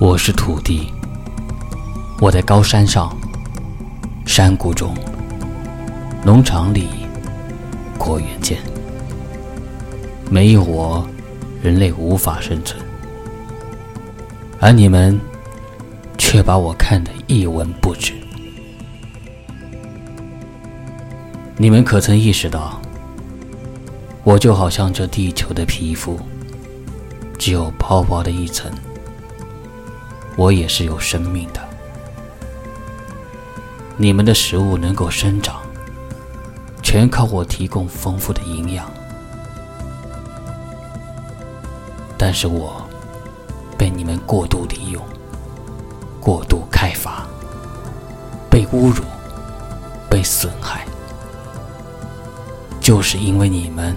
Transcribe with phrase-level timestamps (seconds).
[0.00, 0.92] 我是土地，
[2.20, 3.18] 我在高山上、
[4.24, 4.94] 山谷中、
[6.24, 6.86] 农场里、
[7.98, 8.58] 果园间，
[10.30, 11.04] 没有我，
[11.60, 12.80] 人类无法生存。
[14.60, 15.18] 而你们
[16.16, 18.12] 却把我看得一文不值。
[21.56, 22.80] 你们可曾意识到，
[24.22, 26.20] 我就好像这地球的皮肤，
[27.36, 28.70] 只有薄薄的一层。
[30.38, 31.60] 我也是有生命的。
[33.96, 35.60] 你们的食物能够生长，
[36.80, 38.88] 全靠我提供丰富的营养。
[42.16, 42.80] 但是我
[43.76, 45.02] 被你们过度利用、
[46.20, 47.26] 过度开发、
[48.48, 49.02] 被侮辱、
[50.08, 50.86] 被损害，
[52.80, 53.96] 就是因为你们，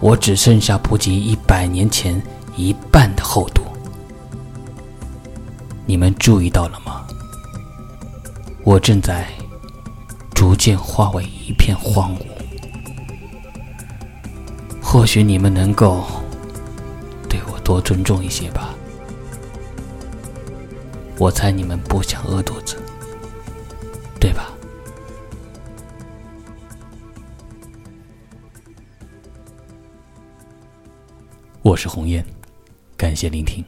[0.00, 2.20] 我只剩下不及一百年前
[2.56, 3.62] 一半的厚度。
[5.90, 7.04] 你们注意到了吗？
[8.62, 9.28] 我正在
[10.32, 12.26] 逐渐化为一片荒芜。
[14.80, 16.04] 或许你们能够
[17.28, 18.72] 对我多尊重一些吧。
[21.18, 22.76] 我猜你们不想饿肚子，
[24.20, 24.52] 对吧？
[31.62, 32.24] 我是红艳，
[32.96, 33.64] 感谢聆听。